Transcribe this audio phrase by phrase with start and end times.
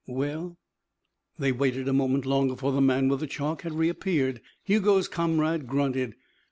[0.07, 0.57] "Well"
[1.37, 4.41] They waited a moment longer, for the man with the chalk had reappeared.
[4.63, 6.15] Hugo's comrade grunted.